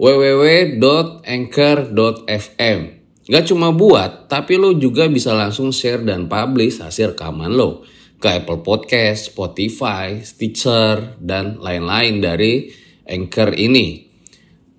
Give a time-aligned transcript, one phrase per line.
[0.00, 2.78] www.anchor.fm.
[3.28, 7.84] Gak cuma buat, tapi lo juga bisa langsung share dan publish hasil rekaman lo
[8.16, 12.72] ke Apple Podcast, Spotify, Stitcher, dan lain-lain dari
[13.04, 14.08] Anchor ini.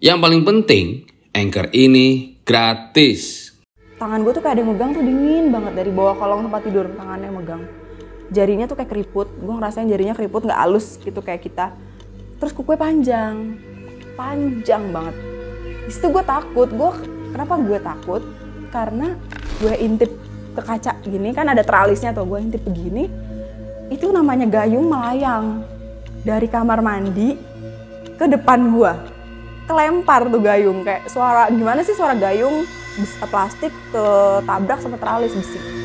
[0.02, 1.06] Yang paling penting,
[1.38, 3.54] Anchor ini gratis.
[4.02, 6.90] tangan gue tuh kayak ada yang megang tuh dingin banget dari bawah kolong tempat tidur
[6.98, 7.70] tangannya yang megang
[8.34, 11.78] jarinya tuh kayak keriput gue ngerasain jarinya keriput nggak halus gitu kayak kita
[12.42, 13.62] terus kukunya panjang
[14.16, 15.16] panjang banget.
[15.88, 16.92] Di situ gue takut gue
[17.32, 18.22] kenapa gue takut?
[18.72, 19.16] Karena
[19.60, 20.12] gue intip
[20.52, 23.08] ke kaca gini kan ada tralisnya tuh gue intip begini
[23.88, 25.64] itu namanya gayung melayang
[26.28, 27.40] dari kamar mandi
[28.20, 28.94] ke depan gue
[29.68, 32.68] kelempar tuh gayung kayak suara gimana sih suara gayung?
[32.92, 34.06] Bes- plastik ke
[34.44, 35.81] tabrak sama teralis besi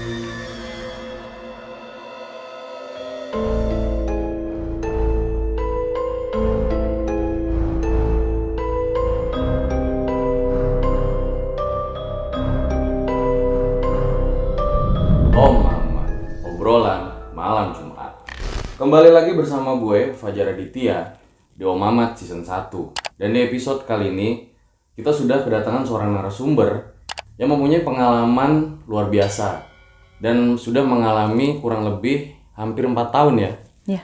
[18.96, 21.20] Kembali lagi bersama gue Fajar Aditya
[21.52, 22.72] di Om Mamat season 1.
[23.20, 24.48] Dan di episode kali ini
[24.96, 26.96] kita sudah kedatangan seorang narasumber
[27.36, 29.68] yang mempunyai pengalaman luar biasa
[30.16, 33.52] dan sudah mengalami kurang lebih hampir 4 tahun ya
[33.84, 34.02] ya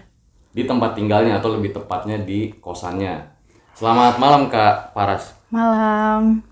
[0.53, 3.33] di tempat tinggalnya atau lebih tepatnya di kosannya.
[3.73, 5.33] Selamat malam Kak Paras.
[5.49, 6.45] malam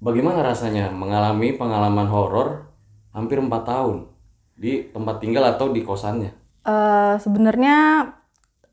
[0.00, 2.72] Bagaimana rasanya mengalami pengalaman horor
[3.12, 4.08] hampir 4 tahun
[4.56, 6.45] di tempat tinggal atau di kosannya?
[6.66, 7.76] Eh, sebenarnya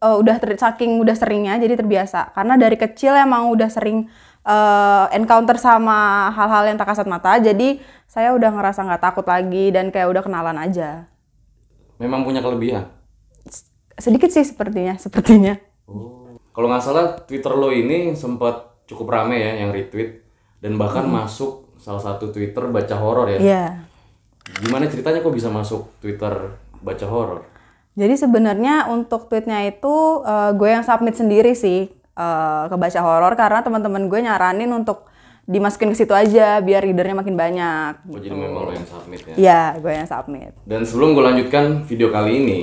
[0.01, 4.09] eh, udah ter- saking udah seringnya jadi terbiasa karena dari kecil emang udah sering
[4.41, 7.78] eh, encounter sama hal-hal yang tak kasat mata jadi
[8.09, 11.06] saya udah ngerasa nggak takut lagi dan kayak udah kenalan aja
[12.01, 12.90] Memang punya kelebihan.
[13.94, 15.53] sedikit sih sepertinya sepertinya
[15.85, 16.34] Oh.
[16.50, 20.25] Kalau nggak salah Twitter lo ini sempat cukup rame ya yang retweet
[20.66, 23.38] dan bahkan masuk salah satu Twitter baca horor ya.
[23.38, 23.66] Iya.
[24.63, 27.53] Gimana ceritanya kok bisa masuk Twitter baca horor?
[27.93, 33.33] Jadi sebenarnya untuk tweetnya itu eh, gue yang submit sendiri sih eh, ke baca horor
[33.37, 37.93] karena teman-teman gue nyaranin untuk dimasukin ke situ aja biar readernya makin banyak.
[38.07, 39.35] Oh jadi memang lo yang submit ya.
[39.35, 40.51] Iya, gue yang submit.
[40.63, 42.61] Dan sebelum gue lanjutkan video kali ini,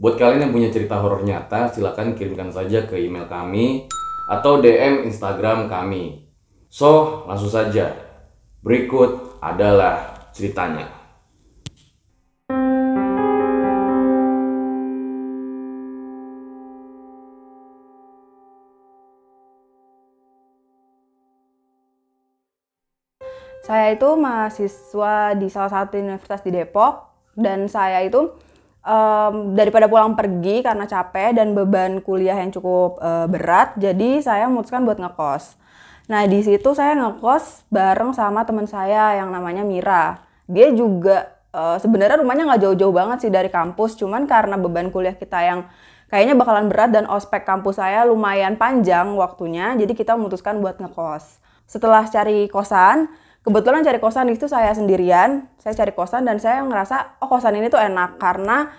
[0.00, 3.84] buat kalian yang punya cerita horor nyata, silakan kirimkan saja ke email kami
[4.32, 6.24] atau DM Instagram kami.
[6.72, 7.92] So, langsung saja.
[8.64, 11.01] Berikut adalah ceritanya.
[23.62, 28.34] Saya itu mahasiswa di salah satu universitas di Depok dan saya itu
[28.82, 34.50] em, daripada pulang pergi karena capek dan beban kuliah yang cukup eh, berat, jadi saya
[34.50, 35.54] memutuskan buat ngekos.
[36.10, 40.18] Nah di situ saya ngekos bareng sama teman saya yang namanya Mira.
[40.50, 45.14] Dia juga eh, sebenarnya rumahnya nggak jauh-jauh banget sih dari kampus, cuman karena beban kuliah
[45.14, 45.70] kita yang
[46.10, 51.38] kayaknya bakalan berat dan ospek kampus saya lumayan panjang waktunya, jadi kita memutuskan buat ngekos.
[51.70, 53.08] Setelah cari kosan,
[53.42, 57.68] kebetulan cari kosan itu saya sendirian, saya cari kosan dan saya ngerasa oh kosan ini
[57.68, 58.70] tuh enak karena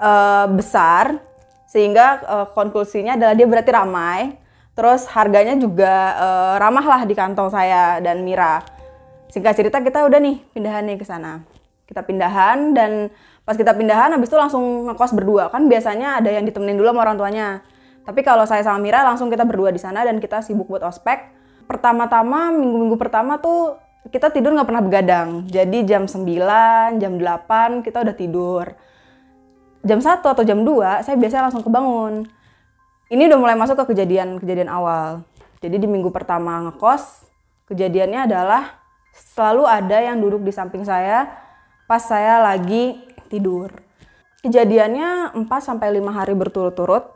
[0.00, 1.20] eh, besar
[1.68, 4.20] sehingga eh, konklusinya adalah dia berarti ramai.
[4.76, 8.64] Terus harganya juga eh, ramah lah di kantong saya dan Mira.
[9.32, 11.44] Singkat cerita kita udah nih pindahan nih ke sana.
[11.86, 13.12] Kita pindahan dan
[13.46, 15.52] pas kita pindahan habis itu langsung ngekos berdua.
[15.52, 17.48] Kan biasanya ada yang ditemenin dulu sama orang tuanya.
[18.06, 21.34] Tapi kalau saya sama Mira langsung kita berdua di sana dan kita sibuk buat ospek.
[21.66, 25.28] Pertama-tama minggu-minggu pertama tuh kita tidur nggak pernah begadang.
[25.50, 28.64] Jadi jam 9, jam 8 kita udah tidur.
[29.86, 32.26] Jam 1 atau jam 2 saya biasanya langsung kebangun.
[33.06, 35.22] Ini udah mulai masuk ke kejadian-kejadian awal.
[35.62, 37.30] Jadi di minggu pertama ngekos,
[37.70, 38.82] kejadiannya adalah
[39.14, 41.30] selalu ada yang duduk di samping saya
[41.86, 42.98] pas saya lagi
[43.30, 43.70] tidur.
[44.42, 47.14] Kejadiannya 4 sampai 5 hari berturut-turut.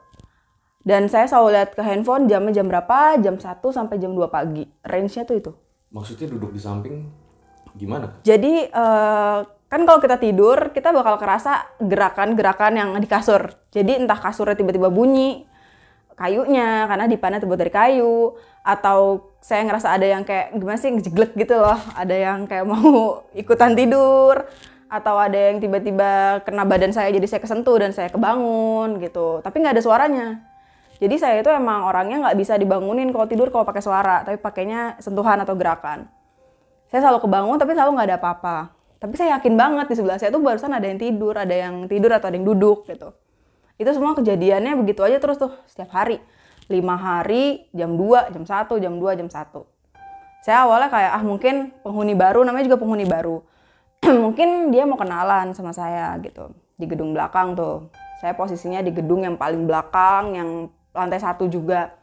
[0.80, 4.64] Dan saya selalu lihat ke handphone jamnya jam berapa, jam 1 sampai jam 2 pagi.
[4.80, 5.52] Range-nya tuh itu.
[5.90, 7.06] Maksudnya duduk di samping
[7.74, 8.22] gimana?
[8.22, 13.54] Jadi eh, kan kalau kita tidur kita bakal kerasa gerakan-gerakan yang di kasur.
[13.70, 15.46] Jadi entah kasurnya tiba-tiba bunyi,
[16.20, 21.32] kayunya karena dipannya terbuat dari kayu atau saya ngerasa ada yang kayak gimana sih ngejeglek
[21.32, 24.44] gitu loh ada yang kayak mau ikutan tidur
[24.90, 29.64] atau ada yang tiba-tiba kena badan saya jadi saya kesentuh dan saya kebangun gitu tapi
[29.64, 30.28] nggak ada suaranya
[31.00, 35.00] jadi saya itu emang orangnya nggak bisa dibangunin kalau tidur kalau pakai suara tapi pakainya
[35.00, 36.06] sentuhan atau gerakan
[36.92, 38.56] saya selalu kebangun tapi selalu nggak ada apa-apa
[39.00, 42.12] tapi saya yakin banget di sebelah saya tuh barusan ada yang tidur ada yang tidur
[42.12, 43.16] atau ada yang duduk gitu
[43.80, 46.20] itu semua kejadiannya begitu aja terus tuh setiap hari
[46.70, 50.46] lima hari jam 2, jam 1, jam 2, jam 1.
[50.46, 53.42] Saya awalnya kayak ah mungkin penghuni baru namanya juga penghuni baru.
[54.24, 57.90] mungkin dia mau kenalan sama saya gitu di gedung belakang tuh.
[58.22, 60.50] Saya posisinya di gedung yang paling belakang yang
[60.94, 61.94] lantai satu juga.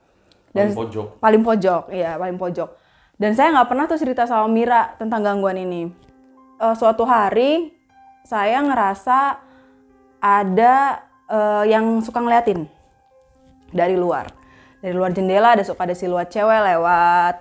[0.52, 1.08] Dan paling pojok.
[1.22, 2.70] Paling pojok, iya paling pojok.
[3.18, 5.90] Dan saya nggak pernah tuh cerita sama Mira tentang gangguan ini.
[6.58, 7.74] Uh, suatu hari
[8.26, 9.40] saya ngerasa
[10.20, 12.66] ada uh, yang suka ngeliatin
[13.72, 14.28] dari luar
[14.82, 17.36] dari luar jendela ada suka ada siluet cewek lewat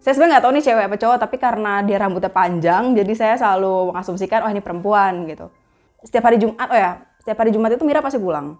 [0.00, 3.34] saya sebenarnya nggak tahu nih cewek apa cowok tapi karena dia rambutnya panjang jadi saya
[3.36, 5.52] selalu mengasumsikan oh ini perempuan gitu
[6.04, 8.56] setiap hari Jumat oh ya setiap hari Jumat itu Mira pasti pulang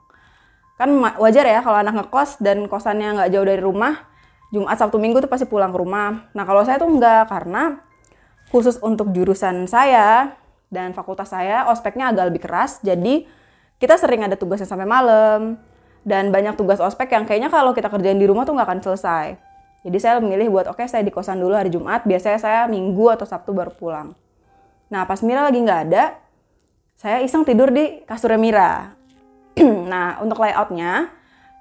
[0.80, 0.88] kan
[1.20, 4.08] wajar ya kalau anak ngekos dan kosannya nggak jauh dari rumah
[4.48, 7.84] Jumat Sabtu Minggu tuh pasti pulang ke rumah nah kalau saya tuh nggak karena
[8.48, 10.32] khusus untuk jurusan saya
[10.72, 13.28] dan fakultas saya ospeknya agak lebih keras jadi
[13.76, 15.60] kita sering ada tugasnya sampai malam
[16.04, 19.26] dan banyak tugas ospek yang kayaknya kalau kita kerjain di rumah tuh nggak akan selesai.
[19.80, 23.08] Jadi saya memilih buat oke okay, saya di kosan dulu hari Jumat, biasanya saya Minggu
[23.08, 24.12] atau Sabtu baru pulang.
[24.92, 26.20] Nah pas Mira lagi nggak ada,
[27.00, 28.99] saya iseng tidur di kasur Mira.
[29.90, 31.10] nah untuk layoutnya,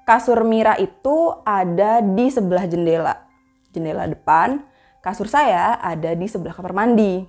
[0.06, 3.14] kasur Mira itu ada di sebelah jendela,
[3.70, 4.62] jendela depan.
[5.00, 7.24] Kasur saya ada di sebelah kamar mandi.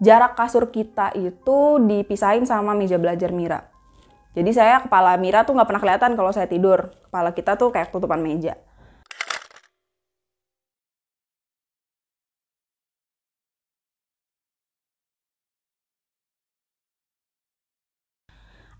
[0.00, 3.68] Jarak kasur kita itu dipisahin sama meja belajar Mira.
[4.32, 6.94] Jadi saya kepala Mira tuh nggak pernah kelihatan kalau saya tidur.
[7.06, 8.56] Kepala kita tuh kayak tutupan meja.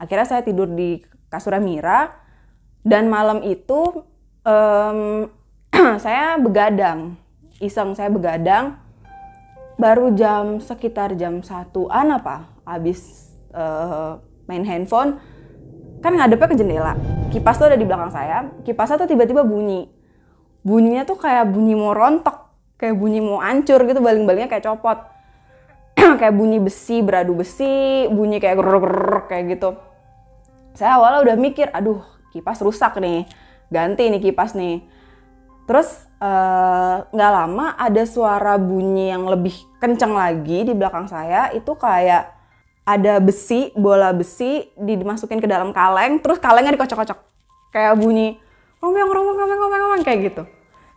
[0.00, 2.08] Akhirnya saya tidur di kasur Mira
[2.80, 4.08] dan malam itu
[4.48, 5.28] um,
[6.04, 7.20] saya begadang,
[7.60, 8.80] iseng saya begadang.
[9.80, 15.16] Baru jam sekitar jam satuan apa, habis uh, main handphone
[16.00, 16.92] kan ngadepnya ke jendela.
[17.32, 18.48] Kipas tuh ada di belakang saya.
[18.64, 19.88] Kipasnya tuh tiba-tiba bunyi.
[20.60, 24.98] Bunyinya tuh kayak bunyi mau rontok, kayak bunyi mau hancur gitu, baling-balingnya kayak copot.
[26.20, 29.76] kayak bunyi besi, beradu besi, bunyi kayak grrrr kayak gitu.
[30.74, 33.26] Saya awalnya udah mikir, aduh kipas rusak nih,
[33.68, 34.82] ganti nih kipas nih.
[35.66, 41.54] Terus eh, nggak uh, lama ada suara bunyi yang lebih kenceng lagi di belakang saya,
[41.54, 42.26] itu kayak
[42.82, 47.18] ada besi, bola besi dimasukin ke dalam kaleng, terus kalengnya dikocok-kocok.
[47.70, 48.34] Kayak bunyi
[48.80, 50.42] ngomong ngomong ngomong ngomong ngomong kayak gitu.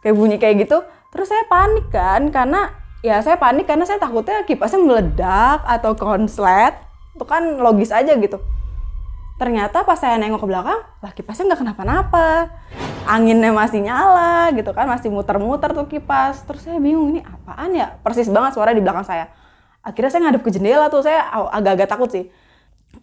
[0.01, 0.81] Kayak bunyi kayak gitu.
[1.13, 2.73] Terus saya panik kan karena
[3.05, 6.73] ya saya panik karena saya takutnya kipasnya meledak atau konslet.
[7.13, 8.41] Itu kan logis aja gitu.
[9.37, 12.53] Ternyata pas saya nengok ke belakang, lah kipasnya nggak kenapa-napa.
[13.03, 16.45] Anginnya masih nyala gitu kan, masih muter-muter tuh kipas.
[16.47, 17.97] Terus saya bingung ini apaan ya?
[17.99, 19.27] Persis banget suara di belakang saya
[19.83, 22.25] akhirnya saya ngadep ke jendela tuh saya agak-agak takut sih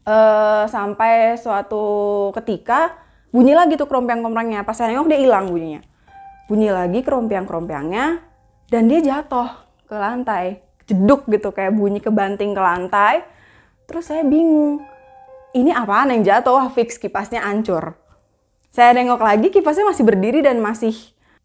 [0.08, 1.84] uh, sampai suatu
[2.40, 2.96] ketika
[3.30, 5.84] bunyi lagi tuh kerompang-kerompangnya pas saya nengok dia hilang bunyinya
[6.48, 8.24] bunyi lagi kerompang-kerompangnya
[8.72, 9.46] dan dia jatuh
[9.84, 13.22] ke lantai jeduk gitu kayak bunyi kebanting ke lantai
[13.84, 14.80] terus saya bingung
[15.56, 17.94] ini apaan yang jatuh fix kipasnya hancur
[18.70, 20.94] saya nengok lagi kipasnya masih berdiri dan masih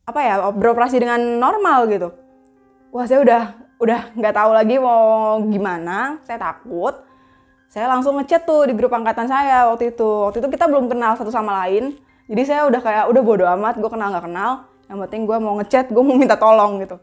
[0.06, 2.10] apa ya beroperasi dengan normal gitu
[2.94, 6.96] wah saya udah udah nggak tahu lagi mau gimana, saya takut.
[7.68, 10.08] Saya langsung ngechat tuh di grup angkatan saya waktu itu.
[10.32, 12.00] Waktu itu kita belum kenal satu sama lain.
[12.26, 14.52] Jadi saya udah kayak udah bodo amat, gue kenal nggak kenal.
[14.88, 16.96] Yang penting gue mau ngechat, gue mau minta tolong gitu.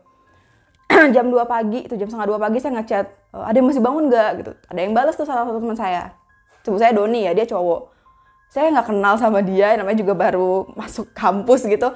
[1.15, 4.05] jam 2 pagi, itu jam setengah 2 pagi saya ngechat, e, ada yang masih bangun
[4.09, 4.53] nggak gitu.
[4.73, 6.05] Ada yang balas tuh salah satu teman saya.
[6.63, 7.91] Sebut saya Doni ya, dia cowok.
[8.53, 11.91] Saya nggak kenal sama dia, namanya juga baru masuk kampus gitu.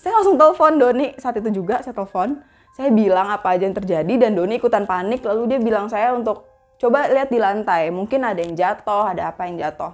[0.00, 1.16] Saya langsung telepon Doni.
[1.16, 5.20] Saat itu juga, saya telepon saya bilang apa aja yang terjadi dan Doni ikutan panik.
[5.26, 6.46] Lalu dia bilang saya untuk
[6.80, 9.92] coba lihat di lantai mungkin ada yang jatuh ada apa yang jatuh.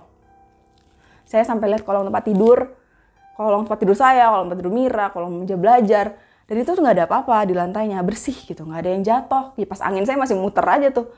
[1.27, 2.59] Saya sampai lihat kolong tempat tidur.
[3.35, 6.15] Kolong tempat tidur saya kolong tempat tidur Mira kolong meja belajar.
[6.47, 9.45] Dan itu tuh nggak ada apa-apa di lantainya bersih gitu nggak ada yang jatuh.
[9.59, 11.11] Kipas angin saya masih muter aja tuh.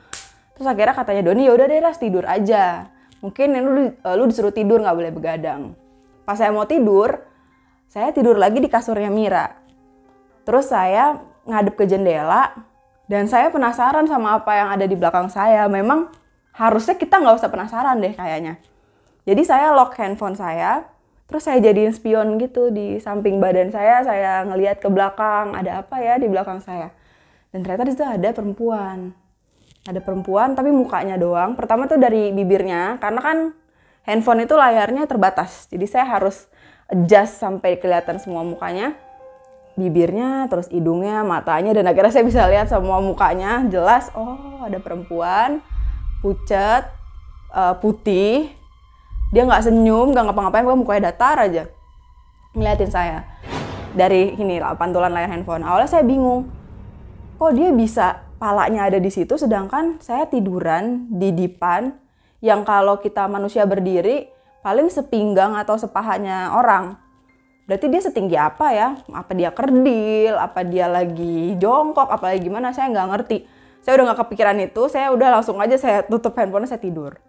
[0.57, 4.51] Terus akhirnya katanya Doni ya udah deh ras tidur aja mungkin lu eh, lu disuruh
[4.51, 5.61] tidur nggak boleh begadang.
[6.23, 7.29] Pas saya mau tidur
[7.89, 9.49] saya tidur lagi di kasurnya Mira.
[10.45, 11.17] Terus saya
[11.49, 12.53] ngadep ke jendela
[13.09, 15.65] dan saya penasaran sama apa yang ada di belakang saya.
[15.65, 16.13] Memang
[16.53, 18.61] harusnya kita nggak usah penasaran deh kayaknya.
[19.25, 20.85] Jadi saya lock handphone saya,
[21.25, 24.05] terus saya jadiin spion gitu di samping badan saya.
[24.05, 26.93] Saya ngelihat ke belakang ada apa ya di belakang saya?
[27.49, 29.17] Dan ternyata di situ ada perempuan
[29.87, 31.55] ada perempuan tapi mukanya doang.
[31.55, 33.37] Pertama tuh dari bibirnya karena kan
[34.03, 35.69] handphone itu layarnya terbatas.
[35.71, 36.49] Jadi saya harus
[36.89, 38.97] adjust sampai kelihatan semua mukanya.
[39.79, 43.63] Bibirnya terus hidungnya matanya dan akhirnya saya bisa lihat semua mukanya.
[43.71, 45.63] Jelas oh ada perempuan
[46.19, 46.91] pucat
[47.55, 48.51] uh, putih.
[49.31, 51.63] Dia nggak senyum nggak ngapa-ngapain pokoknya mukanya datar aja.
[52.57, 53.23] Ngeliatin saya.
[53.95, 55.63] Dari ini lah pantulan layar handphone.
[55.63, 56.51] Awalnya saya bingung
[57.39, 61.91] kok dia bisa palanya ada di situ sedangkan saya tiduran di dipan
[62.39, 64.31] yang kalau kita manusia berdiri
[64.63, 66.95] paling sepinggang atau sepahanya orang.
[67.67, 68.97] Berarti dia setinggi apa ya?
[69.13, 70.33] Apa dia kerdil?
[70.39, 72.09] Apa dia lagi jongkok?
[72.09, 72.73] Apa lagi gimana?
[72.73, 73.37] Saya nggak ngerti.
[73.85, 74.81] Saya udah nggak kepikiran itu.
[74.89, 77.21] Saya udah langsung aja saya tutup handphone saya tidur.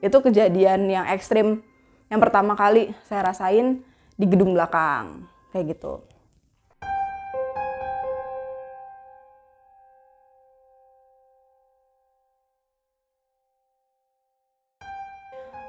[0.00, 1.60] Itu kejadian yang ekstrim
[2.08, 3.84] yang pertama kali saya rasain
[4.16, 5.28] di gedung belakang.
[5.52, 6.11] Kayak gitu.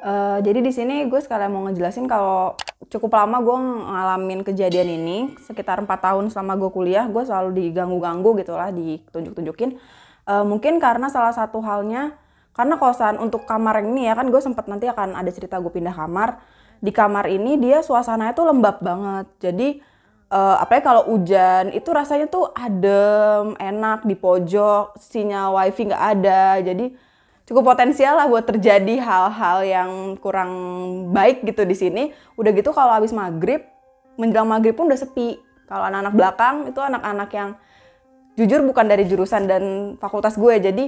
[0.03, 2.59] Uh, jadi di sini gue sekalian mau ngejelasin kalau
[2.91, 3.55] cukup lama gue
[3.87, 9.79] ngalamin kejadian ini sekitar empat tahun selama gue kuliah gue selalu diganggu-ganggu gitu lah ditunjuk-tunjukin.
[10.27, 12.19] Uh, mungkin karena salah satu halnya
[12.51, 15.95] karena kosan untuk kamar ini ya kan gue sempat nanti akan ada cerita gue pindah
[15.95, 16.43] kamar.
[16.83, 19.31] Di kamar ini dia suasananya tuh lembab banget.
[19.39, 19.79] Jadi
[20.35, 26.59] uh, apalagi kalau hujan itu rasanya tuh adem enak di pojok sinyal wifi nggak ada.
[26.59, 26.91] Jadi
[27.43, 30.51] cukup potensial lah buat terjadi hal-hal yang kurang
[31.11, 32.03] baik gitu di sini.
[32.39, 33.63] Udah gitu kalau habis maghrib,
[34.15, 35.39] menjelang maghrib pun udah sepi.
[35.67, 37.49] Kalau anak-anak belakang itu anak-anak yang
[38.39, 39.63] jujur bukan dari jurusan dan
[39.99, 40.85] fakultas gue, jadi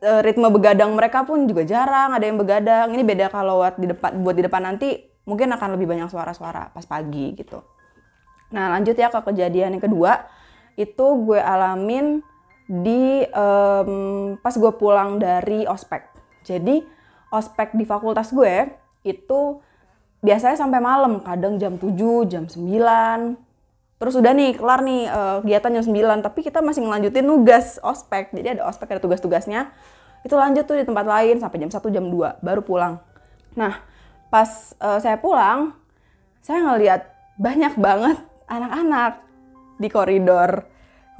[0.00, 2.94] e, ritme begadang mereka pun juga jarang ada yang begadang.
[2.94, 4.88] Ini beda kalau buat di depan buat di depan nanti
[5.28, 7.62] mungkin akan lebih banyak suara-suara pas pagi gitu.
[8.50, 10.26] Nah lanjut ya ke kejadian yang kedua
[10.74, 12.24] itu gue alamin
[12.70, 16.06] di um, pas gue pulang dari ospek.
[16.46, 16.78] Jadi
[17.34, 18.70] ospek di fakultas gue
[19.02, 19.58] itu
[20.22, 22.54] biasanya sampai malam, kadang jam 7, jam 9.
[24.00, 28.30] Terus udah nih kelar nih uh, kegiatan jam 9, tapi kita masih ngelanjutin nugas ospek.
[28.30, 29.74] Jadi ada ospek ada tugas-tugasnya.
[30.22, 33.02] Itu lanjut tuh di tempat lain sampai jam 1, jam 2 baru pulang.
[33.58, 33.82] Nah,
[34.30, 35.74] pas uh, saya pulang,
[36.38, 37.02] saya ngeliat
[37.34, 39.26] banyak banget anak-anak
[39.82, 40.70] di koridor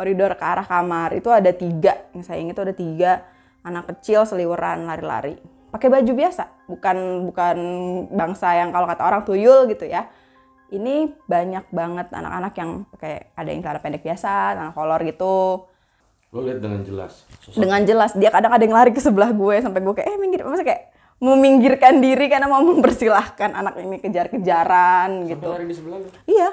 [0.01, 1.13] koridor ke arah kamar.
[1.13, 3.13] Itu ada tiga yang saya ingat itu ada tiga.
[3.61, 5.37] Anak kecil seliweran lari-lari.
[5.69, 7.57] Pakai baju biasa bukan bukan
[8.09, 10.09] bangsa yang kalau kata orang tuyul gitu ya.
[10.73, 15.69] Ini banyak banget anak-anak yang pakai ada yang celana pendek biasa celana kolor gitu.
[16.31, 17.27] Lo lihat dengan jelas?
[17.43, 17.59] Sosok.
[17.59, 18.11] dengan jelas.
[18.17, 20.47] Dia kadang ada yang lari ke sebelah gue sampai gue kayak eh minggir.
[20.47, 25.53] Masa kayak meminggirkan diri karena mau mempersilahkan anak ini kejar-kejaran gitu.
[25.53, 26.51] lari di sebelah iya.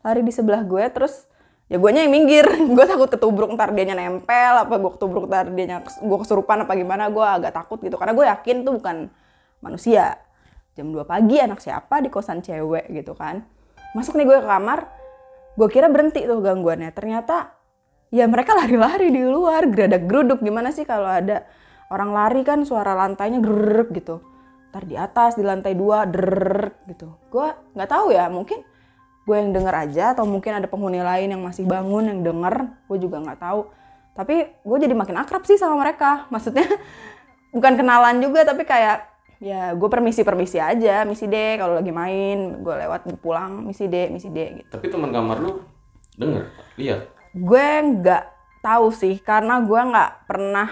[0.00, 1.28] Lari di sebelah gue terus
[1.70, 2.46] ya gue yang minggir.
[2.76, 7.06] Gue takut ketubruk ntar dia nempel apa gue ketubruk ntar dia gue kesurupan apa gimana
[7.08, 7.94] gue agak takut gitu.
[7.94, 8.96] Karena gue yakin tuh bukan
[9.62, 10.18] manusia.
[10.74, 13.46] Jam 2 pagi anak siapa di kosan cewek gitu kan.
[13.94, 14.90] Masuk nih gue ke kamar
[15.54, 16.90] gue kira berhenti tuh gangguannya.
[16.90, 17.54] Ternyata
[18.10, 20.42] ya mereka lari-lari di luar geradak geruduk.
[20.42, 21.46] Gimana sih kalau ada
[21.94, 24.22] orang lari kan suara lantainya gerrek gitu
[24.70, 28.62] ntar di atas di lantai dua derrek gitu gue nggak tahu ya mungkin
[29.30, 32.98] gue yang denger aja atau mungkin ada penghuni lain yang masih bangun yang denger gue
[32.98, 33.70] juga nggak tahu.
[34.18, 36.26] Tapi gue jadi makin akrab sih sama mereka.
[36.34, 36.66] Maksudnya
[37.54, 39.06] bukan kenalan juga tapi kayak
[39.38, 44.10] ya gue permisi permisi aja misi deh kalau lagi main gue lewat pulang misi deh
[44.10, 44.74] misi deh gitu.
[44.74, 45.62] Tapi teman kamar lu
[46.18, 47.00] denger lihat?
[47.30, 48.24] Gue nggak
[48.66, 50.68] tahu sih karena gue nggak pernah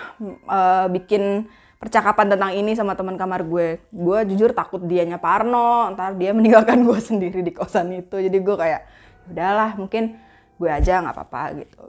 [0.50, 1.46] uh, bikin
[1.78, 3.78] percakapan tentang ini sama teman kamar gue.
[3.94, 8.18] Gue jujur takut dianya Parno, ntar dia meninggalkan gue sendiri di kosan itu.
[8.18, 8.82] Jadi gue kayak,
[9.30, 10.18] udahlah mungkin
[10.58, 11.82] gue aja nggak apa-apa gitu.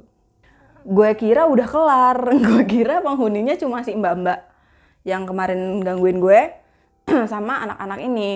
[0.86, 2.18] Gue kira udah kelar,
[2.48, 4.46] gue kira penghuninya cuma si mbak-mbak
[5.04, 6.40] yang kemarin gangguin gue
[7.32, 8.32] sama anak-anak ini.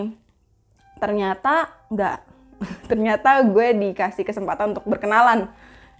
[0.97, 2.17] Ternyata nggak.
[2.89, 5.51] Ternyata gue dikasih kesempatan untuk berkenalan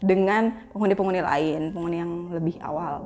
[0.04, 3.04] dengan penghuni-penghuni lain, penghuni yang lebih awal.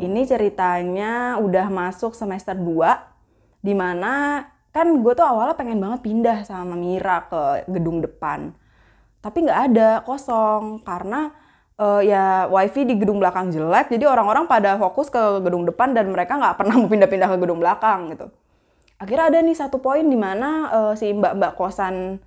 [0.00, 4.40] Ini ceritanya udah masuk semester 2 di mana
[4.72, 8.56] kan gue tuh awalnya pengen banget pindah sama Mira ke gedung depan.
[9.20, 10.80] Tapi nggak ada, kosong.
[10.80, 11.28] Karena
[11.76, 16.08] uh, ya wifi di gedung belakang jelek, jadi orang-orang pada fokus ke gedung depan dan
[16.08, 18.32] mereka nggak pernah mau pindah-pindah ke gedung belakang gitu.
[19.00, 22.20] Akhirnya ada nih satu poin di mana uh, si mbak-mbak kosan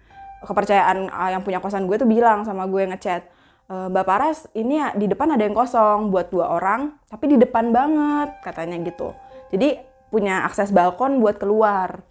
[0.45, 3.25] kepercayaan uh, yang punya kosan gue tuh bilang sama gue ngechat,
[3.71, 7.71] Mbak Paras ini ya di depan ada yang kosong buat dua orang tapi di depan
[7.71, 9.15] banget katanya gitu.
[9.55, 9.79] Jadi
[10.11, 12.03] punya akses balkon buat keluar.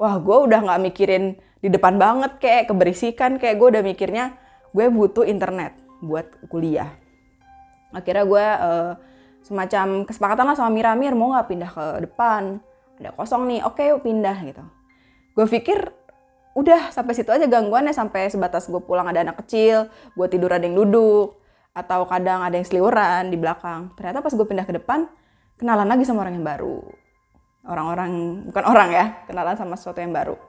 [0.00, 4.34] Wah gue udah nggak mikirin di depan banget kayak keberisikan kayak gue udah mikirnya
[4.72, 6.90] gue butuh internet buat kuliah.
[7.94, 8.92] Akhirnya gue uh,
[9.46, 12.58] semacam kesepakatan lah sama Miramir mau nggak pindah ke depan?
[12.98, 14.64] Ada kosong nih oke yuk pindah gitu.
[15.36, 15.92] Gue pikir
[16.56, 20.64] udah sampai situ aja gangguannya sampai sebatas gue pulang ada anak kecil gue tidur ada
[20.64, 21.36] yang duduk
[21.76, 23.92] atau kadang ada yang seliuran di belakang.
[24.00, 25.04] Ternyata pas gue pindah ke depan
[25.60, 26.80] kenalan lagi sama orang yang baru.
[27.68, 28.10] Orang-orang
[28.48, 30.40] bukan orang ya kenalan sama sesuatu yang baru.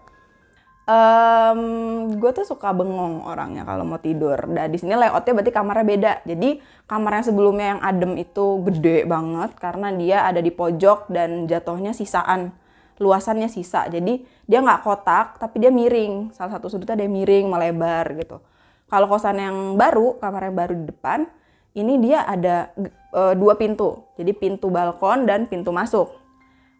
[0.87, 4.39] Um, gue tuh suka bengong orangnya kalau mau tidur.
[4.39, 6.13] Dan di sini layoutnya berarti kamarnya beda.
[6.23, 6.49] Jadi
[6.87, 11.91] kamar yang sebelumnya yang adem itu gede banget karena dia ada di pojok dan jatuhnya
[11.91, 12.55] sisaan
[12.97, 18.05] luasannya sisa jadi dia nggak kotak tapi dia miring salah satu sudutnya dia miring melebar
[18.17, 18.41] gitu
[18.87, 21.29] kalau kosan yang baru kamar yang baru di depan
[21.77, 22.73] ini dia ada
[23.13, 26.09] e, dua pintu jadi pintu balkon dan pintu masuk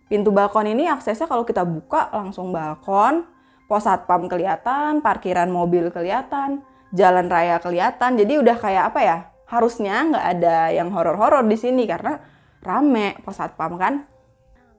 [0.08, 3.28] Pintu balkon ini aksesnya kalau kita buka langsung balkon,
[3.68, 6.64] pos satpam kelihatan, parkiran mobil kelihatan,
[6.96, 8.16] jalan raya kelihatan.
[8.16, 9.18] Jadi udah kayak apa ya?
[9.52, 12.24] Harusnya nggak ada yang horor-horor di sini karena
[12.64, 14.08] rame pos satpam kan.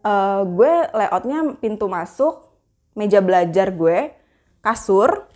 [0.03, 2.47] Uh, gue layoutnya pintu masuk,
[2.95, 4.15] meja belajar gue,
[4.63, 5.27] kasur,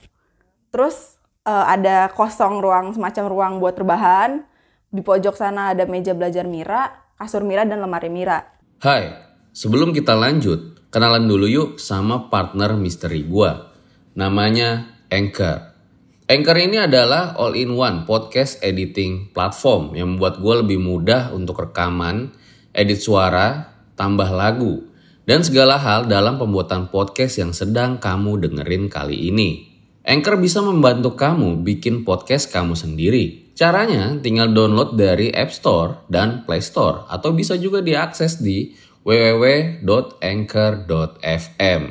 [0.70, 4.46] terus uh, ada kosong ruang semacam ruang buat rebahan.
[4.92, 8.44] Di pojok sana ada meja belajar Mira, kasur Mira dan lemari Mira.
[8.82, 13.68] Hai, Sebelum kita lanjut, kenalan dulu yuk sama partner misteri gua.
[14.16, 15.76] Namanya Anchor.
[16.24, 22.32] Anchor ini adalah all-in-one podcast editing platform yang membuat gue lebih mudah untuk rekaman,
[22.72, 24.88] edit suara, tambah lagu,
[25.22, 29.70] dan segala hal dalam pembuatan podcast yang sedang kamu dengerin kali ini.
[30.02, 33.54] Anchor bisa membantu kamu bikin podcast kamu sendiri.
[33.54, 38.74] Caranya tinggal download dari App Store dan Play Store atau bisa juga diakses di
[39.06, 41.82] www.anchor.fm.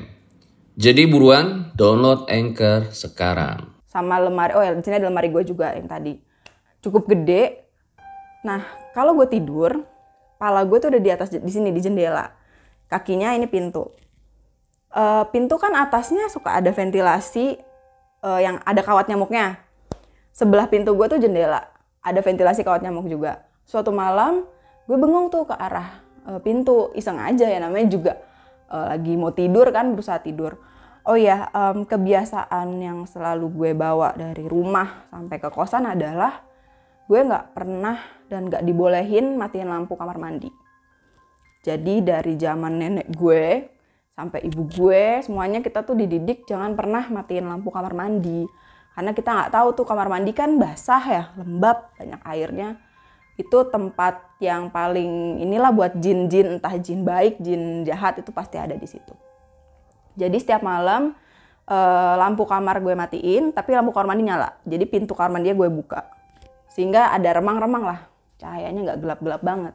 [0.75, 3.71] Jadi buruan download Anchor sekarang.
[3.87, 6.15] Sama lemari, oh ya di sini ada lemari gue juga yang tadi.
[6.83, 7.67] Cukup gede.
[8.43, 8.63] Nah,
[8.95, 9.83] kalau gue tidur,
[10.41, 12.33] pala gue tuh udah di atas di sini di jendela.
[12.89, 13.85] Kakinya ini pintu.
[14.89, 17.61] Uh, pintu kan atasnya suka ada ventilasi
[18.25, 19.61] uh, yang ada kawat nyamuknya.
[20.33, 21.69] Sebelah pintu gue tuh jendela,
[22.01, 23.45] ada ventilasi kawat nyamuk juga.
[23.69, 24.49] Suatu malam
[24.89, 28.13] gue bengong tuh ke arah uh, pintu iseng aja ya namanya juga
[28.67, 30.57] uh, lagi mau tidur kan berusaha tidur
[31.05, 36.43] oh ya um, kebiasaan yang selalu gue bawa dari rumah sampai ke kosan adalah
[37.11, 37.99] gue nggak pernah
[38.31, 40.47] dan nggak dibolehin matiin lampu kamar mandi
[41.59, 43.67] jadi dari zaman nenek gue
[44.15, 48.47] sampai ibu gue semuanya kita tuh dididik jangan pernah matiin lampu kamar mandi
[48.95, 52.79] karena kita nggak tahu tuh kamar mandi kan basah ya lembab banyak airnya
[53.35, 58.77] itu tempat yang paling inilah buat jin-jin entah jin baik, jin jahat itu pasti ada
[58.77, 59.17] di situ.
[60.13, 61.17] Jadi setiap malam
[61.65, 64.59] uh, lampu kamar gue matiin, tapi lampu kamar mandi nyala.
[64.67, 66.20] Jadi pintu kamar mandi gue buka.
[66.71, 67.99] Sehingga ada remang-remang lah.
[68.39, 69.73] Cahayanya nggak gelap-gelap banget.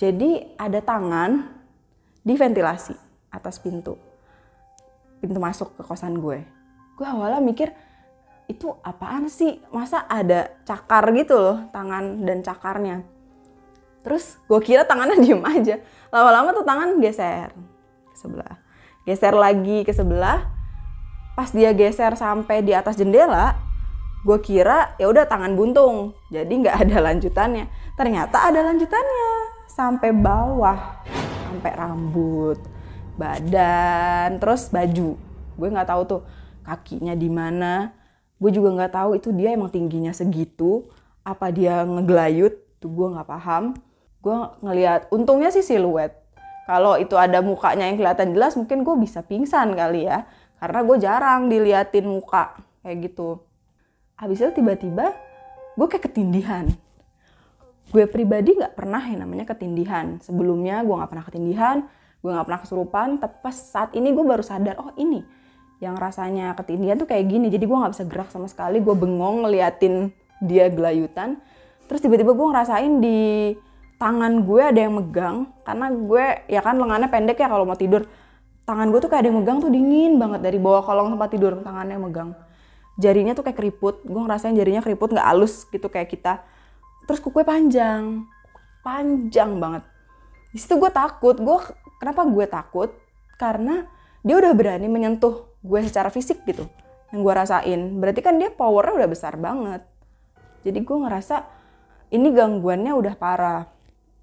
[0.00, 1.52] Jadi ada tangan
[2.24, 2.96] di ventilasi
[3.30, 3.94] atas pintu.
[5.20, 6.42] Pintu masuk ke kosan gue.
[6.98, 7.70] Gue awalnya mikir,
[8.52, 13.00] itu apaan sih masa ada cakar gitu loh tangan dan cakarnya
[14.04, 15.80] terus gue kira tangannya diem aja
[16.12, 17.48] lama-lama tuh tangan geser
[18.12, 18.56] ke sebelah
[19.08, 20.52] geser lagi ke sebelah
[21.32, 23.56] pas dia geser sampai di atas jendela
[24.22, 27.66] gue kira ya udah tangan buntung jadi nggak ada lanjutannya.
[27.98, 29.30] Ternyata ada lanjutannya
[29.66, 31.02] sampai bawah
[31.50, 32.58] sampai rambut
[33.18, 35.18] badan terus baju.
[35.58, 36.22] Gue nggak tahu tuh
[36.62, 37.92] kakinya di mana.
[38.38, 40.86] Gue juga nggak tahu itu dia emang tingginya segitu
[41.22, 43.74] apa dia ngegelayut tuh gue nggak paham.
[44.22, 46.14] Gue ngelihat untungnya sih siluet.
[46.62, 50.30] Kalau itu ada mukanya yang kelihatan jelas mungkin gue bisa pingsan kali ya.
[50.62, 52.54] Karena gue jarang diliatin muka
[52.86, 53.42] kayak gitu
[54.22, 55.18] habis itu tiba-tiba
[55.74, 56.70] gue kayak ketindihan.
[57.90, 60.22] Gue pribadi nggak pernah yang namanya ketindihan.
[60.22, 61.78] Sebelumnya gue nggak pernah ketindihan
[62.22, 65.26] gue nggak pernah kesurupan tapi pas saat ini gue baru sadar oh ini
[65.82, 67.50] yang rasanya ketindihan tuh kayak gini.
[67.50, 71.42] Jadi gue nggak bisa gerak sama sekali gue bengong ngeliatin dia gelayutan.
[71.90, 73.20] Terus tiba-tiba gue ngerasain di
[73.98, 78.06] tangan gue ada yang megang karena gue ya kan lengannya pendek ya kalau mau tidur.
[78.62, 81.58] Tangan gue tuh kayak ada yang megang tuh dingin banget dari bawah kolong tempat tidur
[81.66, 82.30] tangannya megang
[83.00, 84.04] jarinya tuh kayak keriput.
[84.04, 86.42] Gue ngerasain jarinya keriput nggak halus gitu kayak kita.
[87.08, 88.26] Terus kuku panjang.
[88.82, 89.84] Panjang banget.
[90.52, 91.36] Di situ gue takut.
[91.38, 91.58] Gue
[92.02, 92.90] kenapa gue takut?
[93.40, 93.86] Karena
[94.22, 96.68] dia udah berani menyentuh gue secara fisik gitu.
[97.14, 97.80] Yang gue rasain.
[98.00, 99.82] Berarti kan dia powernya udah besar banget.
[100.62, 101.36] Jadi gue ngerasa
[102.12, 103.64] ini gangguannya udah parah.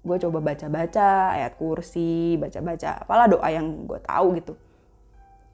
[0.00, 4.56] Gue coba baca-baca ayat kursi baca-baca apalah doa yang gue tahu gitu.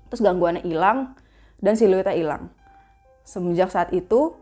[0.07, 1.19] Terus gangguannya hilang
[1.59, 2.47] dan siluetnya hilang
[3.27, 4.39] semenjak saat itu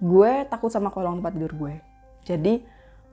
[0.00, 1.74] gue takut sama kolong tempat tidur gue.
[2.24, 2.64] Jadi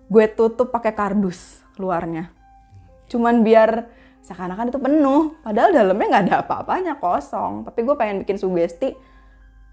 [0.08, 2.32] gue tutup pakai kardus luarnya.
[3.12, 3.92] Cuman biar
[4.24, 5.36] seakan-akan itu penuh.
[5.44, 7.68] Padahal dalamnya nggak ada apa-apanya kosong.
[7.68, 8.96] Tapi gue pengen bikin sugesti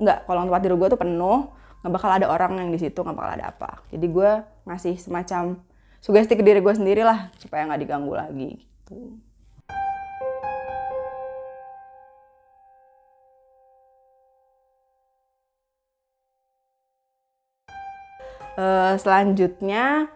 [0.02, 1.54] nggak kolong tempat tidur gue tuh penuh.
[1.78, 3.70] Nggak bakal ada orang yang di situ nggak bakal ada apa.
[3.94, 4.30] Jadi gue
[4.66, 5.62] ngasih semacam
[6.02, 9.27] sugesti ke diri gue sendiri lah supaya nggak diganggu lagi gitu.
[18.58, 20.10] Uh, selanjutnya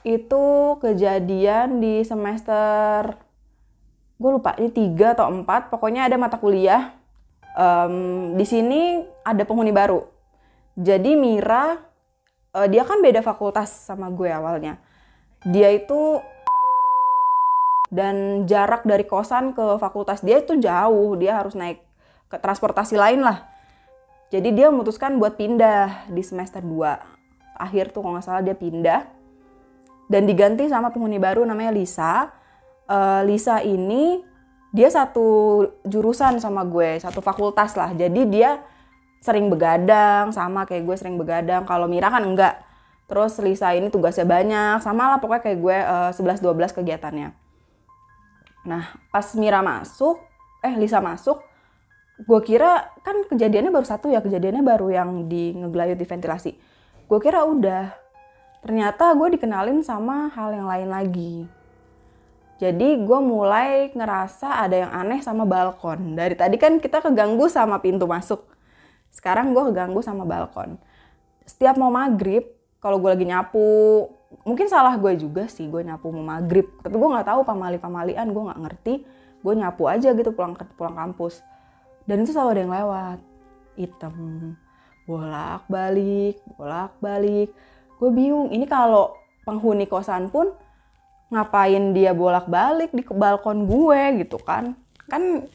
[0.00, 0.44] itu
[0.80, 3.20] kejadian di semester
[4.16, 6.96] gue lupa ini tiga atau empat pokoknya ada mata kuliah.
[7.52, 10.08] Um, di sini ada penghuni baru.
[10.72, 11.76] Jadi Mira
[12.56, 14.80] uh, dia kan beda fakultas sama gue awalnya.
[15.44, 16.16] Dia itu
[17.92, 21.84] dan jarak dari kosan ke fakultas dia itu jauh dia harus naik
[22.32, 23.44] ke transportasi lain lah.
[24.32, 27.20] Jadi dia memutuskan buat pindah di semester 2
[27.56, 29.06] akhir tuh kalau nggak salah dia pindah
[30.12, 32.28] dan diganti sama penghuni baru namanya Lisa.
[32.84, 34.20] Uh, Lisa ini
[34.68, 37.96] dia satu jurusan sama gue, satu fakultas lah.
[37.96, 38.60] Jadi dia
[39.24, 41.64] sering begadang sama kayak gue sering begadang.
[41.64, 42.60] Kalau Mira kan enggak.
[43.08, 47.28] Terus Lisa ini tugasnya banyak, sama lah pokoknya kayak gue uh, 11-12 kegiatannya.
[48.64, 50.16] Nah, pas Mira masuk,
[50.64, 51.44] eh Lisa masuk,
[52.24, 56.52] gue kira kan kejadiannya baru satu ya, kejadiannya baru yang di ngegelayut di ventilasi
[57.12, 57.92] gue kira udah.
[58.64, 61.34] Ternyata gue dikenalin sama hal yang lain lagi.
[62.56, 66.16] Jadi gue mulai ngerasa ada yang aneh sama balkon.
[66.16, 68.48] Dari tadi kan kita keganggu sama pintu masuk.
[69.12, 70.80] Sekarang gue keganggu sama balkon.
[71.44, 72.48] Setiap mau maghrib
[72.80, 74.08] kalau gue lagi nyapu
[74.48, 76.64] mungkin salah gue juga sih gue nyapu mau maghrib.
[76.80, 78.94] Tapi gue nggak tahu pamali pamalian gue nggak ngerti.
[79.44, 81.44] Gue nyapu aja gitu pulang pulang kampus.
[82.08, 83.18] Dan itu selalu ada yang lewat.
[83.76, 84.16] Hitam
[85.08, 87.50] bolak balik bolak balik
[88.02, 89.14] gue bingung ini kalau
[89.46, 90.50] penghuni kosan pun
[91.32, 94.76] ngapain dia bolak balik di balkon gue gitu kan?
[95.08, 95.48] Kan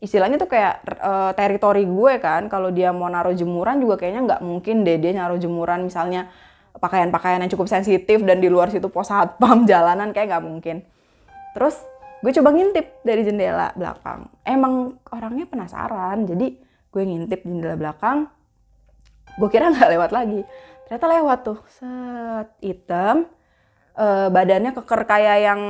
[0.00, 4.40] istilahnya tuh kayak uh, teritori gue kan kalau dia mau naruh jemuran juga kayaknya nggak
[4.40, 6.32] mungkin deh dia naruh jemuran misalnya
[6.72, 10.76] pakaian-pakaian yang cukup sensitif dan di luar situ pos satpam jalanan kayak nggak mungkin.
[11.52, 11.76] Terus
[12.24, 14.24] gue coba ngintip dari jendela belakang.
[14.48, 16.48] Emang orangnya penasaran jadi
[16.90, 18.24] gue ngintip jendela belakang
[19.38, 20.40] gue kira nggak lewat lagi.
[20.90, 21.58] Ternyata lewat tuh.
[21.70, 23.30] Set hitam.
[23.94, 25.60] E, badannya keker kayak yang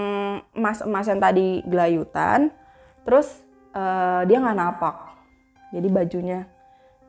[0.56, 2.48] emas emas yang tadi gelayutan.
[3.04, 3.44] Terus
[3.76, 3.82] e,
[4.24, 4.96] dia nggak napak.
[5.76, 6.48] Jadi bajunya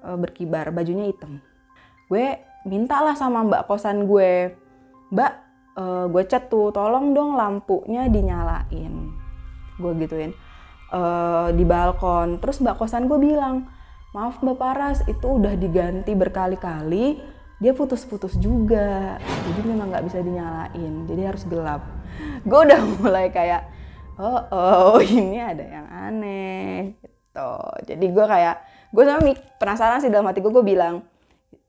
[0.03, 0.75] e, berkibar.
[0.75, 1.39] Bajunya hitam.
[2.11, 2.35] Gue
[2.67, 4.51] mintalah sama mbak kosan gue.
[5.15, 5.33] Mbak
[5.79, 8.93] e, gue chat tuh tolong dong lampunya dinyalain.
[9.79, 10.35] Gue gituin.
[10.91, 11.01] E,
[11.55, 12.43] di balkon.
[12.43, 13.71] Terus mbak kosan gue bilang
[14.11, 17.23] maaf Mbak Paras itu udah diganti berkali-kali
[17.61, 19.21] dia putus-putus juga.
[19.21, 21.85] Jadi memang nggak bisa dinyalain jadi harus gelap.
[22.43, 23.69] Gue udah mulai kayak
[24.19, 27.53] oh oh ini ada yang aneh gitu.
[27.87, 28.55] Jadi gue kayak
[28.91, 31.05] gue sama penasaran sih dalam hati gue gue bilang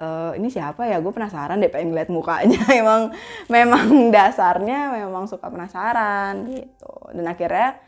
[0.00, 0.09] e,
[0.40, 0.98] ini siapa ya?
[0.98, 2.59] Gue penasaran deh pengen ngeliat mukanya.
[2.83, 3.14] Emang
[3.46, 6.90] memang dasarnya memang suka penasaran gitu.
[7.14, 7.78] Dan akhirnya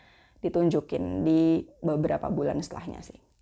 [0.44, 3.33] ditunjukin di beberapa bulan setelahnya sih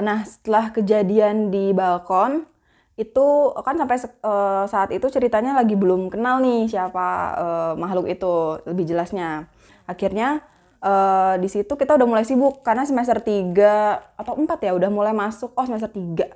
[0.00, 2.48] nah setelah kejadian di balkon
[2.96, 3.26] itu
[3.64, 8.84] kan sampai uh, saat itu ceritanya lagi belum kenal nih siapa uh, makhluk itu lebih
[8.84, 9.48] jelasnya.
[9.88, 10.44] Akhirnya
[10.84, 15.16] uh, di situ kita udah mulai sibuk karena semester 3 atau 4 ya udah mulai
[15.16, 16.30] masuk oh semester 3.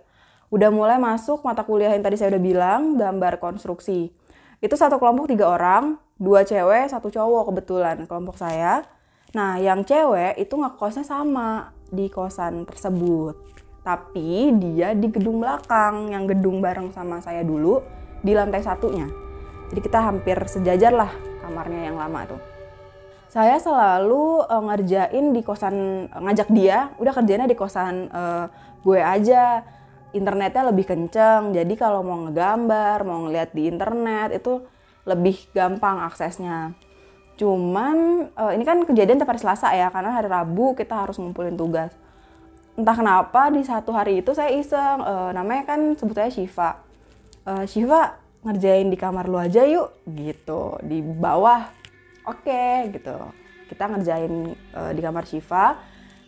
[0.49, 4.09] Udah mulai masuk mata kuliah yang tadi saya udah bilang gambar konstruksi.
[4.63, 8.87] Itu satu kelompok tiga orang, dua cewek, satu cowok kebetulan kelompok saya.
[9.37, 13.37] Nah, yang cewek itu ngekosnya sama di kosan tersebut.
[13.87, 17.83] Tapi dia di gedung belakang, yang gedung bareng sama saya dulu
[18.19, 19.07] di lantai satunya.
[19.71, 21.11] Jadi kita hampir sejajar lah
[21.43, 22.43] kamarnya yang lama tuh.
[23.27, 28.47] Saya selalu uh, ngerjain di kosan, ngajak dia, udah kerjanya di kosan uh,
[28.83, 29.63] gue aja.
[30.15, 34.65] Internetnya lebih kenceng, jadi kalau mau ngegambar, mau ngeliat di internet itu
[35.05, 36.73] lebih gampang aksesnya.
[37.37, 41.93] Cuman uh, ini kan kejadian tiap Selasa ya, karena hari Rabu kita harus ngumpulin tugas.
[42.77, 46.81] Entah kenapa di satu hari itu saya iseng, uh, namanya kan sebetulnya Shiva.
[47.45, 50.81] Uh, Shiva ngerjain di kamar lu aja yuk, gitu.
[50.85, 51.69] Di bawah,
[52.25, 53.17] oke okay, gitu.
[53.69, 55.77] Kita ngerjain uh, di kamar Shiva.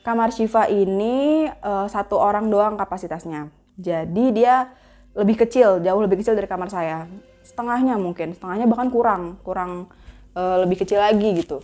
[0.05, 3.53] Kamar Shiva ini uh, satu orang doang kapasitasnya.
[3.77, 4.73] Jadi dia
[5.16, 7.09] lebih kecil, jauh lebih kecil dari kamar saya.
[7.44, 9.92] Setengahnya mungkin, setengahnya bahkan kurang, kurang
[10.38, 11.59] uh, lebih kecil lagi gitu.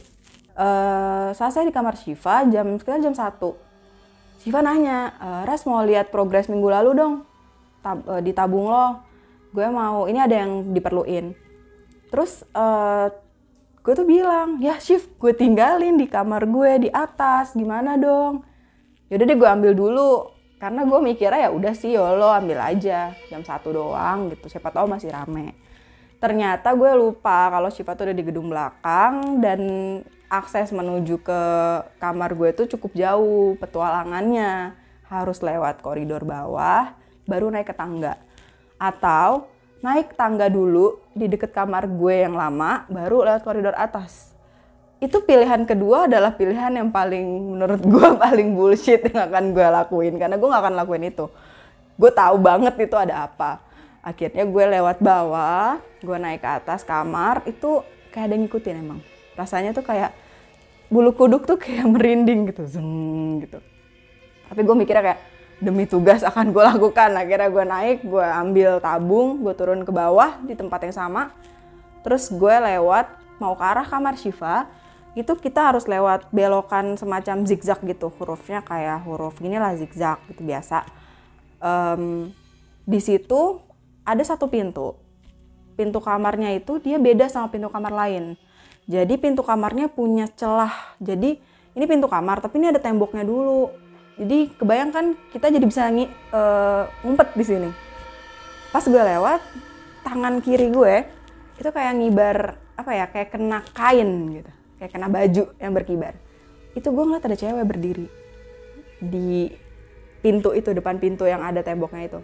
[0.54, 3.38] Uh, saat saya di kamar Shiva jam sekitar jam 1.
[4.42, 7.14] Shiva nanya, e, Ras mau lihat progres minggu lalu dong,
[7.80, 9.00] Tab, uh, di tabung lo.
[9.56, 11.32] Gue mau, ini ada yang diperluin.
[12.12, 13.08] Terus uh,
[13.80, 18.44] gue tuh bilang, ya shift gue tinggalin di kamar gue di atas, gimana dong?
[19.08, 20.34] Yaudah deh gue ambil dulu,
[20.64, 24.88] karena gue mikirnya ya udah sih lo ambil aja jam satu doang gitu siapa tahu
[24.88, 25.52] masih rame
[26.24, 29.60] ternyata gue lupa kalau Shiva tuh udah di gedung belakang dan
[30.32, 31.42] akses menuju ke
[32.00, 34.72] kamar gue tuh cukup jauh petualangannya
[35.04, 36.96] harus lewat koridor bawah
[37.28, 38.16] baru naik ke tangga.
[38.80, 39.52] Atau
[39.84, 44.32] naik tangga dulu di deket kamar gue yang lama baru lewat koridor atas.
[45.04, 50.16] Itu pilihan kedua adalah pilihan yang paling menurut gue paling bullshit yang akan gue lakuin.
[50.16, 51.28] Karena gue gak akan lakuin itu.
[52.00, 53.73] Gue tahu banget itu ada apa
[54.04, 57.80] akhirnya gue lewat bawah gue naik ke atas kamar itu
[58.12, 59.00] kayak ada ngikutin emang.
[59.34, 60.12] Rasanya tuh kayak
[60.92, 63.58] bulu kuduk tuh kayak merinding gitu zeng gitu.
[64.52, 65.20] Tapi gue mikirnya kayak
[65.64, 67.16] demi tugas akan gue lakukan.
[67.16, 71.32] Akhirnya gue naik gue ambil tabung gue turun ke bawah di tempat yang sama.
[72.04, 73.08] Terus gue lewat
[73.40, 74.68] mau ke arah kamar Shiva.
[75.16, 80.44] Itu kita harus lewat belokan semacam zigzag gitu hurufnya kayak huruf gini lah zigzag gitu
[80.44, 80.84] biasa.
[81.64, 82.34] Um,
[82.84, 83.63] di situ
[84.04, 84.94] ada satu pintu.
[85.74, 88.38] Pintu kamarnya itu dia beda sama pintu kamar lain.
[88.86, 90.70] Jadi pintu kamarnya punya celah.
[91.00, 91.40] Jadi
[91.74, 93.72] ini pintu kamar tapi ini ada temboknya dulu.
[94.14, 97.70] Jadi kebayangkan kita jadi bisa ng uh, ngumpet di sini.
[98.70, 99.42] Pas gue lewat
[100.06, 100.94] tangan kiri gue
[101.58, 102.38] itu kayak ngibar
[102.78, 104.50] apa ya kayak kena kain gitu.
[104.78, 106.14] Kayak kena baju yang berkibar.
[106.78, 108.06] Itu gue ngeliat ada cewek berdiri
[109.02, 109.50] di
[110.22, 112.20] pintu itu depan pintu yang ada temboknya itu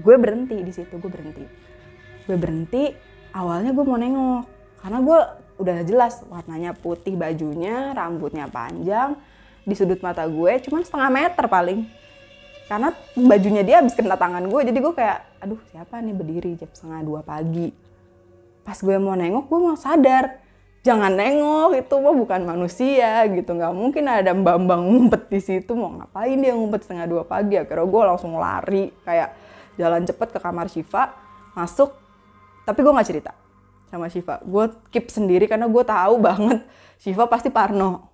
[0.00, 1.44] gue berhenti di situ gue berhenti.
[2.24, 2.90] Gue berhenti
[3.36, 4.44] awalnya gue mau nengok.
[4.80, 5.20] Karena gue
[5.60, 9.12] udah jelas warnanya putih bajunya rambutnya panjang
[9.60, 11.80] di sudut mata gue cuman setengah meter paling.
[12.64, 16.70] Karena bajunya dia habis kena tangan gue jadi gue kayak aduh siapa nih berdiri jam
[16.72, 17.68] setengah dua pagi?
[18.64, 20.40] Pas gue mau nengok gue mau sadar
[20.80, 23.52] jangan nengok itu mah bukan manusia gitu.
[23.52, 27.60] Nggak mungkin ada mbak mbak ngumpet di situ mau ngapain dia ngumpet setengah dua pagi?
[27.60, 29.28] Akhirnya gue langsung lari kayak
[29.80, 31.16] jalan cepet ke kamar Shiva
[31.56, 31.96] masuk
[32.68, 33.32] tapi gue nggak cerita
[33.90, 34.38] sama Shiva.
[34.46, 36.62] Gue keep sendiri karena gue tahu banget
[37.02, 38.06] Shiva pasti Parno.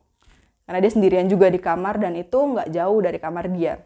[0.66, 3.78] Karena dia sendirian juga di kamar dan itu nggak jauh dari kamar dia.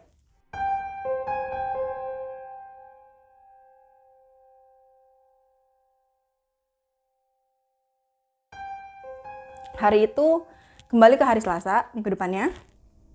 [9.77, 10.45] Hari itu
[10.93, 12.53] kembali ke hari Selasa minggu depannya.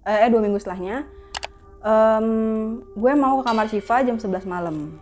[0.06, 1.06] Eh, eh dua minggu setelahnya
[1.86, 2.26] um,
[2.82, 4.98] gue mau ke kamar Shiva jam 11 malam.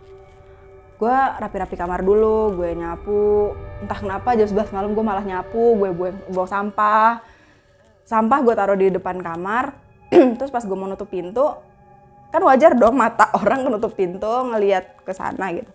[0.95, 3.51] Gue rapi-rapi kamar dulu gue nyapu.
[3.83, 7.19] Entah kenapa jam 11 malam gue malah nyapu gue buang, buang sampah.
[8.05, 9.75] Sampah gue taruh di depan kamar.
[10.37, 11.43] Terus pas gue mau nutup pintu
[12.33, 15.71] kan wajar dong mata orang nutup pintu ngelihat ke sana gitu.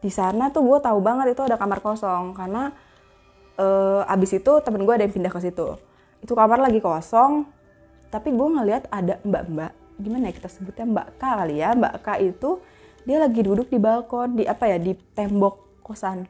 [0.00, 2.72] Di sana tuh gue tahu banget itu ada kamar kosong karena
[3.60, 5.76] uh, abis itu temen gue ada yang pindah ke situ.
[6.24, 7.48] Itu kamar lagi kosong
[8.08, 11.76] tapi gue ngeliat ada mbak-mbak gimana ya kita sebutnya mbak K kali ya.
[11.76, 12.60] Mbak K itu
[13.04, 16.28] dia lagi duduk di balkon di apa ya di tembok kosan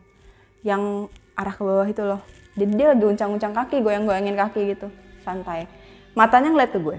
[0.63, 2.21] yang arah ke bawah itu loh.
[2.59, 5.71] Jadi dia lagi uncang-uncang kaki goyang-goyangin kaki gitu santai.
[6.13, 6.99] Matanya ngeliat ke gue.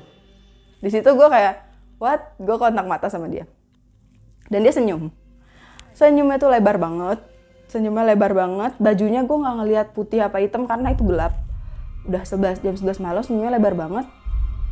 [0.82, 1.62] Di situ gue kayak
[2.02, 2.34] what?
[2.42, 3.46] Gue kontak mata sama dia.
[4.50, 5.12] Dan dia senyum.
[5.94, 7.20] Senyumnya tuh lebar banget.
[7.70, 8.72] Senyumnya lebar banget.
[8.80, 11.36] Bajunya gue nggak ngeliat putih apa hitam karena itu gelap.
[12.08, 14.08] Udah 11 jam 11 malam senyumnya lebar banget.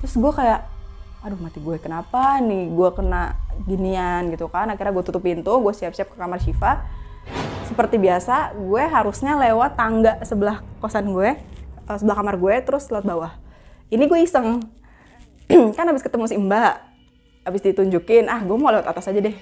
[0.01, 0.78] Terus gue kayak
[1.19, 3.35] aduh mati gue kenapa nih gue kena
[3.67, 4.31] ginian?
[4.31, 4.71] Gitu kan.
[4.71, 6.83] Akhirnya gue tutup pintu gue siap-siap ke kamar Shiva.
[7.67, 11.37] Seperti biasa gue harusnya lewat tangga sebelah kosan gue
[11.85, 13.31] eh, sebelah kamar gue terus lewat bawah.
[13.91, 14.63] Ini gue iseng.
[15.77, 16.87] Kan habis ketemu si mbak
[17.43, 19.35] habis ditunjukin ah gue mau lewat atas aja deh.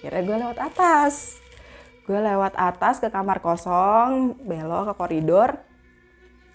[0.00, 1.42] Akhirnya gue lewat atas.
[2.04, 5.50] Gue lewat atas ke kamar kosong belok ke koridor.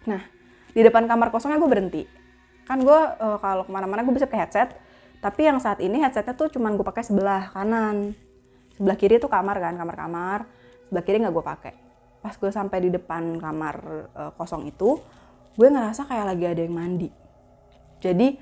[0.08, 0.24] Nah
[0.70, 2.04] di depan kamar kosongnya gue berhenti
[2.70, 4.70] kan gue uh, kalau ke mana-mana gue bisa pakai headset
[5.20, 8.16] tapi yang saat ini headsetnya tuh cuman gue pakai sebelah kanan.
[8.80, 10.48] Sebelah kiri tuh kamar kan kamar-kamar
[10.88, 11.74] sebelah kiri nggak gue pakai.
[12.24, 13.76] Pas gue sampai di depan kamar
[14.16, 14.96] uh, kosong itu
[15.60, 17.10] gue ngerasa kayak lagi ada yang mandi.
[18.00, 18.40] Jadi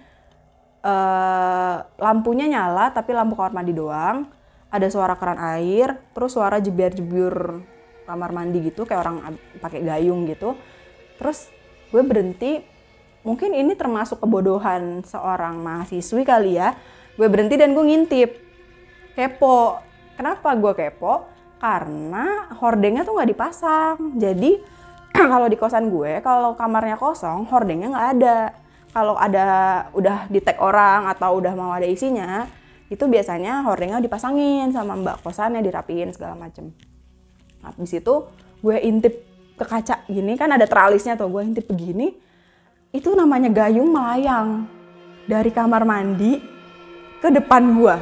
[0.86, 4.30] uh, lampunya nyala tapi lampu kamar mandi doang.
[4.68, 7.64] Ada suara keran air, terus suara jebur-jebur
[8.04, 9.18] kamar mandi gitu kayak orang
[9.64, 10.60] pakai gayung gitu.
[11.18, 11.50] Terus
[11.90, 12.62] gue berhenti,
[13.28, 16.72] mungkin ini termasuk kebodohan seorang mahasiswi kali ya.
[17.20, 18.32] Gue berhenti dan gue ngintip.
[19.20, 19.84] kepo.
[20.16, 21.28] Kenapa gue kepo?
[21.60, 24.16] Karena hordengnya tuh nggak dipasang.
[24.16, 24.56] Jadi
[25.12, 28.38] kalau di kosan gue kalau kamarnya kosong hordengnya nggak ada.
[28.96, 29.46] Kalau ada
[29.92, 32.48] udah di tag orang atau udah mau ada isinya
[32.88, 36.72] itu biasanya hordengnya dipasangin sama mbak kosannya dirapiin segala macem.
[37.60, 38.32] Habis itu
[38.64, 42.14] gue intip ke kaca gini kan ada tralisnya tuh gue intip begini
[42.92, 44.68] itu namanya gayung melayang.
[45.28, 46.40] Dari kamar mandi
[47.20, 47.96] ke depan gue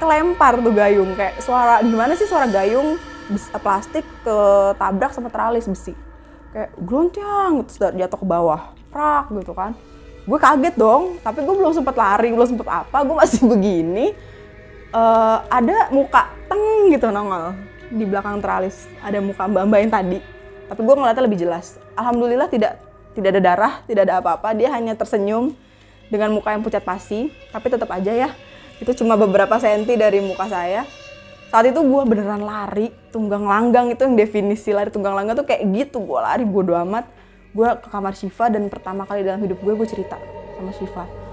[0.00, 2.96] kelempar tuh gayung kayak suara gimana sih suara gayung?
[3.26, 4.36] Bes- plastik ke
[4.78, 5.92] tabrak sama teralis besi.
[6.54, 8.72] Kayak gelontang terus jatuh ke bawah.
[8.88, 9.76] Prak gitu kan.
[10.24, 13.04] Gue kaget dong tapi gue belum sempet lari belum sempet apa.
[13.04, 14.16] Gue masih begini
[14.96, 17.52] Eh, ada muka teng gitu nongol
[17.92, 20.18] di belakang teralis ada muka mbak mbak yang tadi.
[20.72, 21.76] Tapi gue ngeliatnya lebih jelas.
[21.98, 22.80] Alhamdulillah tidak
[23.16, 25.56] tidak ada darah tidak ada apa-apa dia hanya tersenyum
[26.12, 28.30] dengan muka yang pucat pasi tapi tetap aja ya.
[28.76, 30.84] Itu cuma beberapa senti dari muka saya.
[31.48, 35.64] Saat itu gue beneran lari tunggang langgang itu yang definisi lari tunggang langgang tuh kayak
[35.72, 37.08] gitu gue lari bodo amat.
[37.56, 40.20] Gue ke kamar Shiva dan pertama kali dalam hidup gue gue cerita
[40.60, 41.25] sama Shiva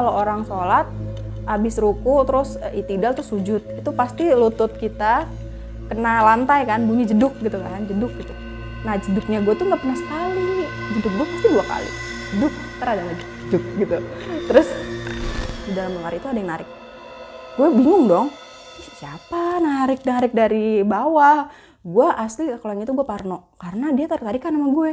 [0.00, 0.88] kalau orang sholat
[1.44, 3.60] habis ruku terus eh, itidal terus sujud.
[3.60, 5.28] Itu pasti lutut kita
[5.92, 8.32] kena lantai kan bunyi jeduk gitu kan jeduk gitu.
[8.80, 10.64] Nah jeduknya gue tuh nggak pernah sekali.
[10.96, 11.90] Jeduk gue pasti dua kali.
[12.32, 13.24] Jeduk ntar ada lagi.
[13.52, 13.96] Jeduk gitu.
[14.48, 14.68] Terus
[15.68, 16.68] di dalam lemari itu ada yang narik.
[17.60, 18.26] Gue bingung dong
[18.80, 21.52] "Ih, siapa narik narik dari bawah?
[21.84, 24.90] Gue asli kalau yang itu gue parno karena dia tarik tarikan sama gue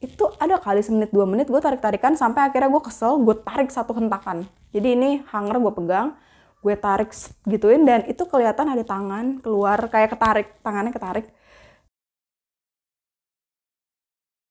[0.00, 3.68] itu ada kali semenit dua menit gue tarik tarikan sampai akhirnya gue kesel gue tarik
[3.68, 4.48] satu hentakan.
[4.72, 6.16] Jadi ini hanger gue pegang
[6.60, 7.12] gue tarik
[7.48, 11.26] gituin dan itu kelihatan ada tangan keluar kayak ketarik tangannya ketarik